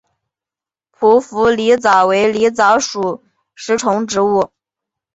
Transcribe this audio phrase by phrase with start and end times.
[0.91, 4.49] 匍匐狸藻为狸藻属食虫植物。